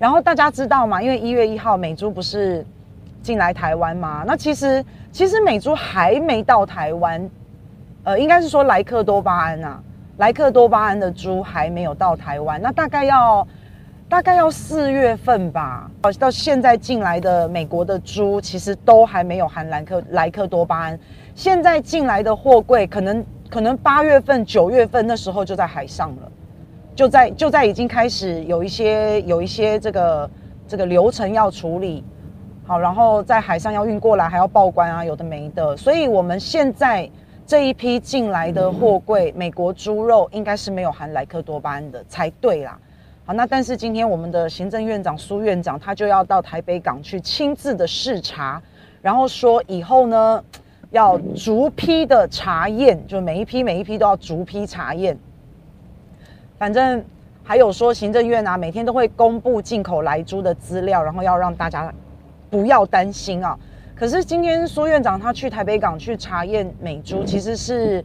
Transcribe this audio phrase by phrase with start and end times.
[0.00, 1.02] 然后大家知道吗？
[1.02, 2.64] 因为一月一号美猪不是
[3.22, 4.24] 进来台湾吗？
[4.26, 7.30] 那其实其实美猪还没到台湾，
[8.04, 9.78] 呃，应该是说莱克多巴胺啊，
[10.16, 13.46] 莱克多巴胺的猪还没有到台湾，那大概要
[14.08, 15.90] 大概要四月份吧。
[16.18, 20.98] 到现在进来的美国的猪，其实都还没有含莱克莱克多巴胺。
[21.34, 26.32] 现在进来的货柜，可能可能八月份、九月份那时候就在海上了。
[27.00, 30.30] 就在就在已经开始有一些有一些这个
[30.68, 32.04] 这个流程要处理
[32.66, 35.74] 好，然后在海上要运过来，还要报关啊，有的没的。
[35.78, 37.08] 所以我们现在
[37.46, 42.78] 这一批进来的货柜，美国猪肉应该是没有含莱克多巴胺的才对啦。
[43.24, 48.60] 好，那但是今天我们的行政院长苏院长他就要到台北港去亲自的视察，
[49.00, 50.44] 然后说以后呢
[50.90, 55.16] 要逐批的查验，就每一批每一批都要逐批查验。
[56.60, 57.02] 反正
[57.42, 61.90] 还有说，行政院啊，每天都会公布进口来猪的资料，然后要让大家
[62.50, 63.58] 不要担心啊。
[63.96, 68.04] 可是今天苏院长他去台北港去查验美猪，其实是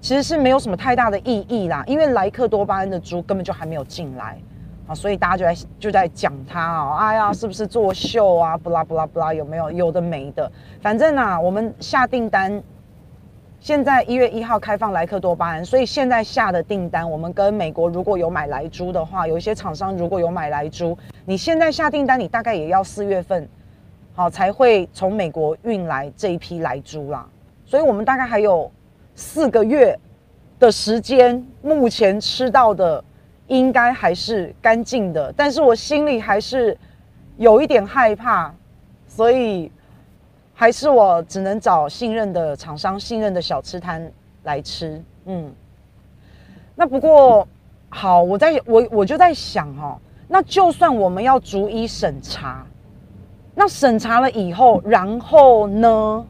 [0.00, 4.38] 其实是没有什么太大的意义啦，因为莱克多巴胺的猪根本就还没有进来
[4.86, 8.56] 啊，所以大家就在就在讲他啊，哎呀，是不是作秀啊？
[8.56, 9.72] 不啦不啦不啦，有没有？
[9.72, 10.48] 有的没的，
[10.80, 12.62] 反正啊，我们下订单。
[13.60, 23.48] 现在一月一号开放莱克多巴胺，所以现在下的订单，我们跟美国如果有买莱猪的话，有一些厂商如果有买莱猪，你现在下订单，你大概也要四月份，
[24.14, 27.28] 好才会从美国运来这一批莱猪啦。
[27.66, 28.70] 所以我们大概还有
[29.16, 29.98] 四个月
[30.60, 33.02] 的时间，目前吃到的
[33.48, 36.78] 应该还是干净的，但是我心里还是
[37.36, 38.54] 有一点害怕，
[39.08, 39.70] 所以。
[40.60, 44.10] 还是我只能找信任的厂商、信任的小吃摊
[44.42, 45.00] 来吃。
[45.26, 45.54] 嗯，
[46.74, 47.46] 那不过
[47.88, 52.66] 好，我在我我就在想哦，那就算我们要逐一审查，
[53.54, 56.26] 那审查了以后，然后呢？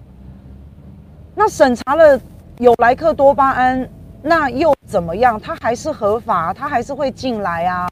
[1.34, 2.20] 那审查了
[2.58, 3.88] 有莱克多巴胺，
[4.20, 5.40] 那又怎么样？
[5.40, 7.88] 它还是合法，它还是会进来啊。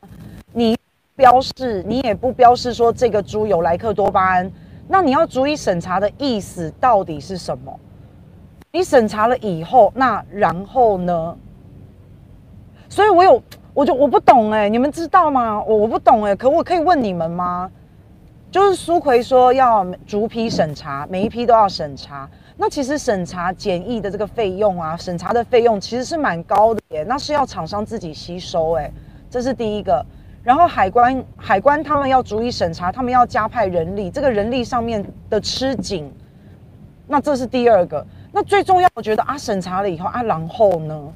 [0.52, 0.76] 你
[1.14, 4.52] 标示，你也不标示说这个猪有莱克多巴胺。
[4.88, 7.78] 那你要逐一审查的意思到底是什么？
[8.72, 11.36] 你审查了以后，那然后呢？
[12.88, 13.42] 所以我有，
[13.74, 15.62] 我就我不懂哎、你们知道吗？
[15.62, 17.70] 我我不懂哎、可我可以问你们吗？
[18.50, 22.28] 就是苏奎说要逐批审查，每一批都要审查。
[22.56, 28.90] 那其实审查检疫的这个费用啊，审查的费用其实是蛮高的耶，那是要厂商自己吸收哎、
[29.28, 30.04] 这是第一个。
[30.46, 36.08] 然后海关海关他们要逐一审查，他们要加派人力，这个人力上面的吃紧，
[37.08, 38.06] 那这是第二个。
[38.30, 41.12] 那最重要，我觉得啊，审查了以后啊，然后呢？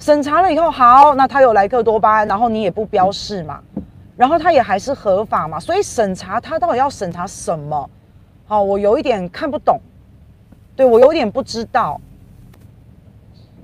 [0.00, 3.62] 审查了以后好，那他有莱克多巴胺，然后你也不标示嘛，
[4.16, 7.88] 然后他也还是合法嘛，所以审查他到底要审查什么？
[8.48, 9.78] 好，我有一点看不懂，
[10.74, 12.00] 对，我有点不知道。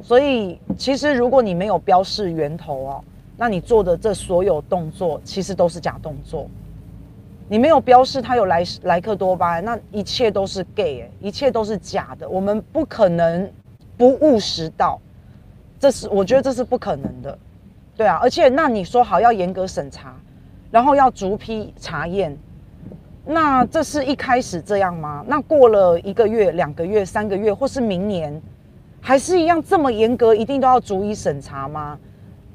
[0.00, 3.04] 所以其实如果你没有标示源头哦。
[3.40, 6.48] 那你做的这所有动作其实都是假动作，
[7.48, 12.28] 你没有标示它有莱莱克多巴胺，那一切都是 gay，欸，一切都是假的。
[12.28, 13.48] 我们不可能
[13.96, 15.00] 不误食到，
[15.78, 17.38] 这是我觉得这是不可能的，
[17.96, 18.18] 对啊。
[18.20, 20.16] 而且那你说好要严格审查，
[20.72, 22.36] 然后要逐批查验，
[23.24, 25.24] 那这是一开始这样吗？
[25.28, 28.42] 那过了一个月、两个月、三个月，或是明年，
[29.00, 31.96] 还是一样这么严格，一定都要逐一审查吗？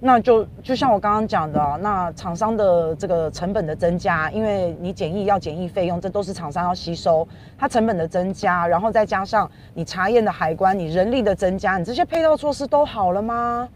[0.05, 7.25] 那就就像我刚刚讲的，那厂商的这个成本的增加，因为你检疫要检疫费用，这都是厂商要吸收，
[7.57, 13.69] 它成本的增加，然后再加上你查验的海关，你人力的增加，你这些配套措施都好了吗？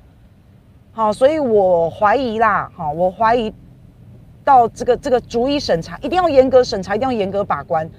[0.91, 3.53] 好，所以我怀疑啦，好，我怀疑
[4.43, 7.89] 到这个这个逐一审查，一定要严格审查，一定要严格把关，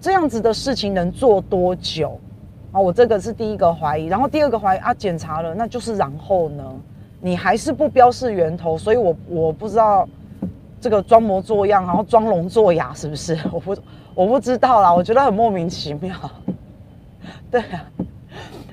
[0.00, 2.18] 这样子的事情能做多久？
[2.72, 6.64] 啊，我这个是第一个怀疑，然后第二个怀疑啊，检查了，那就是然后呢？
[7.22, 10.08] 你还是不标示源头，所以我我不知道
[10.80, 13.38] 这个装模作样，然后装聋作哑是不是？
[13.52, 13.76] 我不
[14.14, 16.16] 我不知道啦，我觉得很莫名其妙。
[17.50, 17.84] 对啊，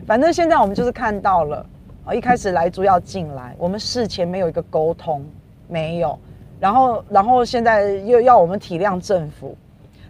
[0.05, 1.65] 反正现在我们就是看到了
[2.05, 5.25] 啊，一开始莱猪要进来，我们事前没有一个沟通，
[5.67, 6.17] 没有，
[6.57, 9.57] 然后然后现在又要我们体谅政府，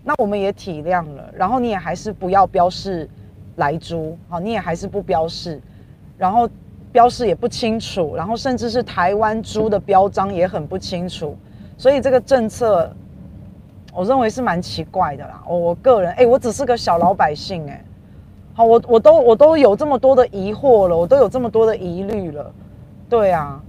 [0.04, 3.10] 那我们也体谅了，然后你也还是不要标示
[3.56, 5.60] 莱猪，好，你也还是不标示，
[6.20, 6.48] 然后。
[6.92, 11.36] 标示也不清楚，然后甚至是台湾猪的标章也很不清楚，
[11.78, 12.90] 所以这个政策，
[13.94, 15.44] 我认为是蛮奇怪的啦。
[15.48, 17.86] 我我个人，哎、我只是个小老百姓、欸，哎，
[18.54, 22.52] 好，我我都我都有这么多的疑惑了，我都有这么多的疑虑了，
[23.10, 23.62] 对啊，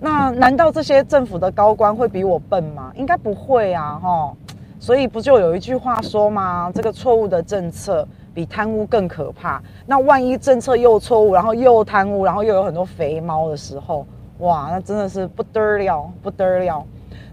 [0.00, 2.92] 那难道这些政府的高官会比我笨吗？
[2.94, 4.32] 应该不会啊，哈。
[4.80, 6.70] 所以不就有一句话说吗？
[6.72, 8.06] 这个错误的政策
[8.38, 9.60] 比贪污更可怕。
[9.84, 14.06] 那万一政策又错误，然后又贪污，然后又有很多肥猫的时候，
[14.38, 16.86] 哇，那真的是不得了，不得了。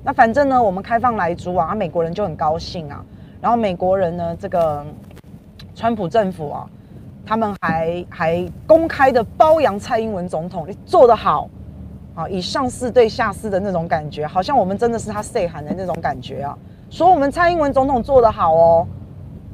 [0.04, 3.06] 那反正呢，我们开放来租啊，美国人就很高兴啊。
[3.40, 4.84] 然后美国人呢，这个
[5.76, 6.68] 川普政府啊，
[7.24, 11.48] 他们还还公开的褒扬蔡英文总统，你做得好
[12.16, 16.58] 啊，以上司对下司的那种感觉，好像我们真的是他 say 喊的那种感觉啊。
[16.90, 18.88] 说我们蔡英文总统做得好哦，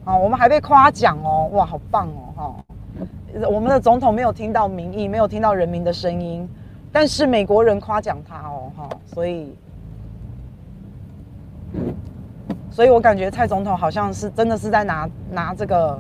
[0.04, 2.56] 啊，我们还被夸奖哦，哇，好棒哦，哈。
[3.50, 6.48] 我们的总统没有听到民意，没有听到人民的声音，
[6.92, 9.56] 但是美国人夸奖他哦，哈，所以，
[12.70, 15.98] 所以我感觉蔡总统好像是真的是在拿拿这个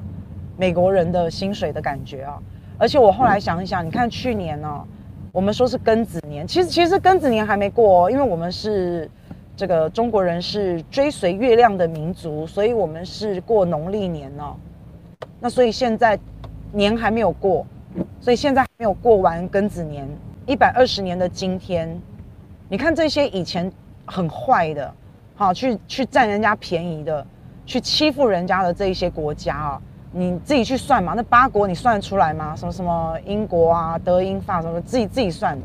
[0.57, 2.37] 美国人的薪水的感觉啊。
[2.77, 4.83] 而且我后来想一想，你看去年呢，哦，
[5.31, 9.09] 我们说是庚子年，其实其实庚子年还没过哦，因为我们是。
[9.55, 14.55] 这个中国人是追随月亮的民族，所以我们是过农历年哦。
[15.39, 16.17] 那所以现在
[16.71, 17.65] 年还没有过，
[18.19, 20.07] 所以现在还没有过完庚子年。
[20.47, 22.01] 一百二十年的今天，
[22.67, 23.71] 你看这些以前
[24.05, 24.91] 很坏的，
[25.35, 27.25] 好去去占人家便宜的，
[27.65, 29.81] 去欺负人家的这一些国家啊，
[30.11, 31.13] 你自己去算嘛。
[31.15, 32.55] 那八国你算得出来吗？
[32.55, 35.57] 什么什么英国啊、德英法什么，自己自己算。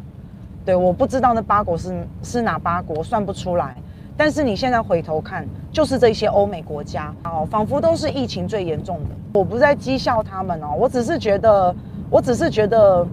[0.67, 3.77] 对，我不知道那八国是是哪八国，算不出来。
[4.17, 9.39] 但是你现在回头看，就是这些欧美国家哦，仿佛都是疫情最严重的。
[9.39, 11.73] 我不在讥笑他们哦，我只是觉得，
[12.11, 13.07] 我只是觉得，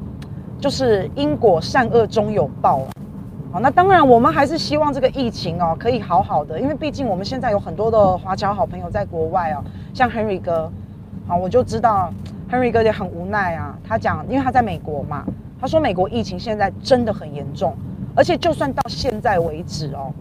[0.59, 2.89] 就是因果善恶终有报啊。
[3.51, 9.63] 好，那当然我们还是希望这个疫情哦可以好好的，因为毕竟我们现在有很多的华侨好朋友在国外哦，
[9.93, 10.71] 像 Henry 哥，
[11.27, 12.11] 好，我就知道
[12.49, 13.77] Henry 哥也很无奈啊。
[13.87, 15.23] 他讲，因为他在美国嘛，
[15.63, 17.73] 他说美国疫情现在真的很严重，
[18.13, 20.11] 而且就算到现在为止哦。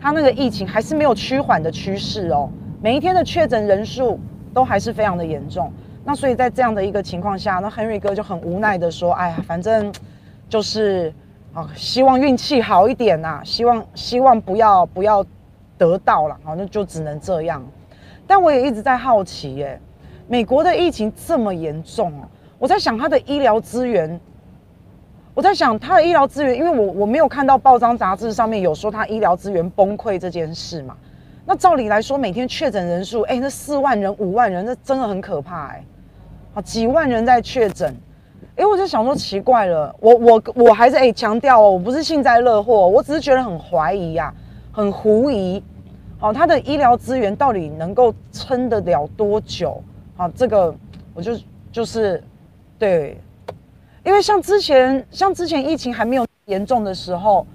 [0.00, 2.48] 他那个疫情还是没有趋缓的趋势哦，
[2.80, 4.20] 每一天的确诊人数
[4.52, 5.68] 都还是非常的严重。
[6.04, 9.92] 那所以在这样的一个情况下，那 Henry 哥就很无奈的说：“哎呀，反正
[10.48, 11.12] 就是
[11.52, 15.26] 啊，希望运气好一点呐，希望希望不要不要
[15.76, 17.60] 得到了，好，那就只能这样。”
[18.28, 19.80] 但我也一直在好奇，耶，
[20.28, 22.28] 美国的疫情这么严重哦，
[22.60, 24.20] 我在想他的医疗资源。
[25.34, 30.96] 我在想他的医疗资源，因为我我没有看到报章杂志上面有说他医疗资源崩溃这件事嘛。
[31.44, 35.84] 那照理来说，每天确诊人数，哎，那四万人、五万人，那真的很可怕哎。
[36.54, 37.92] 好，几万人在确诊，
[38.54, 44.34] 哎，我就想说奇怪了，我我我还是哎强调哦，我不是幸灾乐祸，我只是觉得很怀疑呀、啊，
[44.70, 45.60] 很狐疑。
[46.16, 49.82] 好，他的医疗资源到底能够撑得了多久？
[50.16, 50.72] 好，这个
[51.12, 51.36] 我就
[51.72, 52.22] 就是
[52.78, 53.20] 对。
[54.04, 57.46] 因为像之前，像之前疫情还没有严重的时候，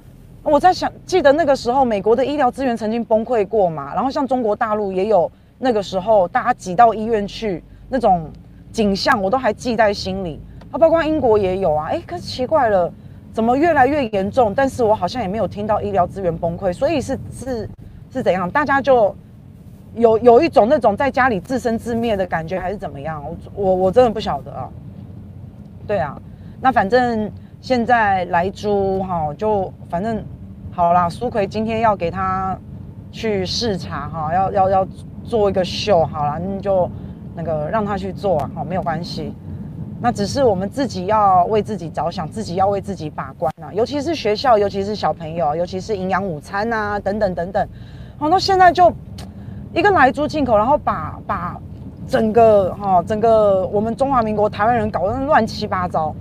[0.42, 3.94] 我在想，记得那个时候美国的医疗资源曾经崩溃过嘛。
[3.94, 8.28] 然后像中国大陆也有那个时候大家挤到医院去那种
[8.72, 10.40] 景象，我都还记在心里。
[10.72, 11.90] 啊，包括英国也有啊。
[11.90, 12.92] 哎，可是奇怪了，
[13.32, 14.52] 怎么越来越严重？
[14.56, 17.70] 但是我好像也没有听到医疗资源崩溃，所以是是
[18.12, 18.50] 是怎样？
[18.50, 19.16] 大家就
[19.94, 23.24] 有有一种那种在家里自生自灭的感觉，还是怎么样？
[23.24, 24.68] 我我我真的不晓得啊。
[25.86, 26.20] 对啊。
[26.62, 30.22] 那反正现在莱猪哈，就反正
[30.72, 31.10] 好啦。
[31.10, 32.58] 苏奎今天要给他
[33.12, 34.88] 去视察哈，要要要
[35.24, 36.90] 做一个秀，好啦，那就
[37.34, 39.34] 那个让他去做啊，好，没有关系。
[40.02, 47.68] 那只是我们自己要为自己着想，自己要为自己把关啊，尤其是学校，尤其是小朋友，尤其是营养午餐啊，等等等等。
[48.18, 48.92] 好，那现在就
[49.74, 51.58] 一个莱猪进口，然后把把
[52.06, 56.14] 整个哈整个我们中华民国台湾人搞得乱七八糟。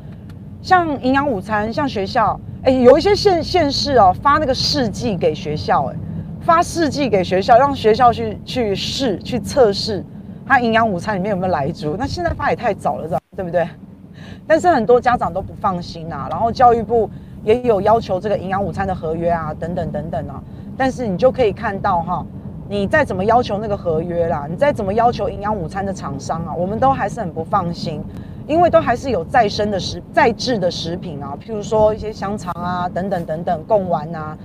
[0.69, 5.97] 像营养午餐，像学校，哎、有一些县县市哦，发那个试剂给学校，哎，
[6.43, 10.05] 发试剂给学校，让学校去去试去测试，
[10.47, 11.97] 它营养午餐里面有没有莱猪？
[11.99, 13.67] 那现在发也太早了，对不对？
[14.47, 17.09] 但是很多家长都不放心啊，然后教育部
[17.45, 20.39] 也有要求这个营养午餐的合约啊，等等等等啊。
[20.77, 22.27] 但是你就可以看到哈，
[22.69, 28.05] 你再怎么要求那个合约啦，你再怎么要求营养午餐的厂商啊，我们都还是很不放心。
[28.49, 34.37] 因为都还是有再生的食、再制的食品啊，譬如说一些香肠啊，等等等等，贡丸啊，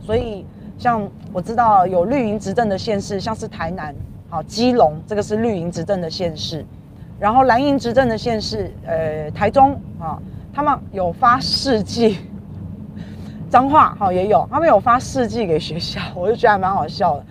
[0.00, 0.44] 所以
[0.76, 3.94] 像我知道有绿营执政的县市，像是台南、
[4.28, 6.66] 好基隆，这个是绿营执政的县市，
[7.20, 10.18] 然后蓝营执政的县市，呃，台中啊，
[10.52, 12.18] 他们有发试剂，
[13.48, 17.24] 彰化好也有，他们有发试剂给学校，我就觉得还蛮好笑的。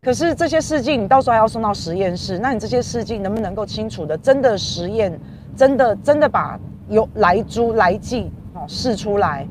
[0.00, 5.12] 可是这些试剂你到时候还要送到实验室，那你这些试剂能不能够清楚的真的实验？
[5.56, 6.58] 真的真的把
[6.88, 9.46] 有莱猪莱剂哦试出来，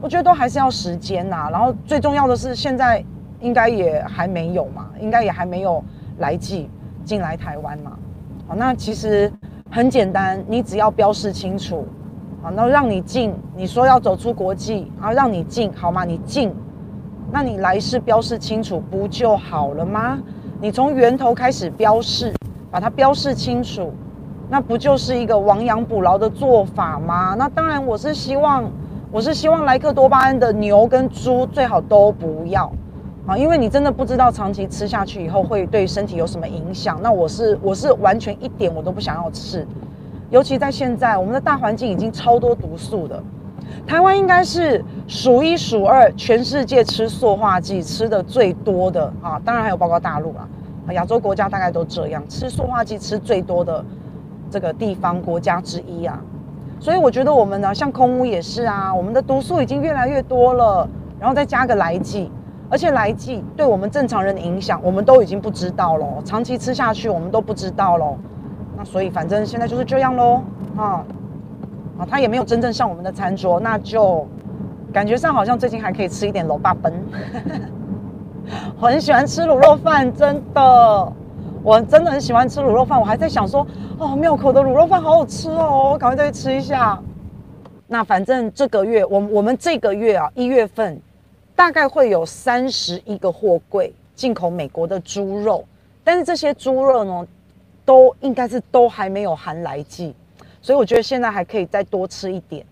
[0.00, 1.48] 我觉得都还是要时间呐。
[1.50, 3.04] 然后最重要的是，现在
[3.40, 5.82] 应该也还没有嘛，应该也还没有
[6.18, 6.70] 来记
[7.04, 7.92] 进来台湾嘛。
[8.46, 9.30] 好，那其实
[9.70, 11.86] 很简单，你只要标示清楚，
[12.40, 16.04] 好，那让你进，你说要走出国际，啊让你进，好吗？
[16.04, 16.54] 你进，
[17.30, 20.18] 那你来是标示清楚不就好了吗？
[20.60, 22.32] 你从源头开始标示，
[22.70, 23.92] 把它标示清楚，
[24.50, 27.34] 那不就是一个亡羊补牢的做法吗？
[27.38, 28.64] 那当然，我是希望，
[29.10, 32.70] 我是希望莱克多巴胺的牛跟猪最好都不要。
[33.26, 36.98] 啊，因为你真的不知道长期吃下去以后会对身体有什么影响。
[37.02, 39.66] 那我是我是完全一点我都不想要吃，
[40.30, 43.22] 尤其在现在我们的大环境已经超多毒素的，
[43.86, 50.48] 台湾应该是数一数二全世界吃塑化剂吃的最多的啊，当然还有包括大陆啊，
[50.94, 53.84] 亚洲国家大概都这样吃塑化剂吃最多的
[54.50, 56.18] 这个地方国家之一啊。
[56.80, 60.88] 所以我觉得我们呢，像空屋也是啊，我们的毒素已经越来越多了，
[61.18, 62.30] 然后再加个来剂。
[62.70, 66.06] 而且来剂对我们正常人的影响，我们都已经不知道了。
[66.22, 68.14] 长期吃下去，我们都不知道了。
[68.76, 70.42] 那所以反正现在就是这样喽，
[70.76, 71.02] 啊
[71.98, 74.26] 啊，他也没有真正上我们的餐桌，那就
[74.92, 76.92] 感觉上好像最近还可以吃一点楼霸奔。
[78.78, 81.12] 我 很喜欢吃卤肉饭，真的，
[81.68, 82.98] 我真的很喜欢吃卤肉饭。
[82.98, 83.66] 我还在想说，
[83.98, 86.98] 哦，庙口的卤肉饭好好吃哦，我赶快再去吃一下。
[87.86, 90.98] 那反正这个月，我我们这个月啊，一月份。
[91.54, 95.64] 大概会有三十一个货柜进口美国的猪肉，
[96.04, 97.26] 但是这些猪肉呢，
[97.84, 100.14] 都应该是都还没有含来剂，
[100.62, 102.64] 所以我觉得现在还可以再多吃一点。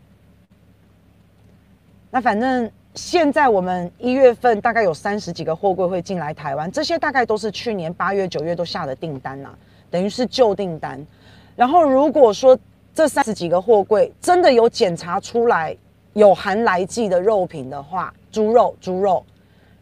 [2.12, 9.50] 那反正现在我们一月份大概有三十几个货柜会进来台湾，这些大概都是去年八月、九月都下的订单呐、
[9.90, 11.06] 等于是旧订单。
[11.54, 12.58] 然后如果说
[12.94, 15.76] 这三十几个货柜真的有检查出来
[16.14, 19.22] 有含来剂的肉品的话，猪肉，猪肉，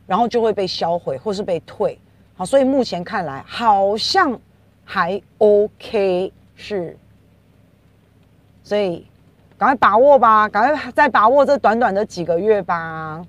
[0.09, 1.97] 然后就会被销毁或是被退，
[2.35, 4.37] 好，所以目前看来好像
[4.85, 6.97] 还 OK，是，
[8.65, 9.07] 所以
[9.65, 13.23] 赶快把握吧，赶快再把握这短短的几个月吧。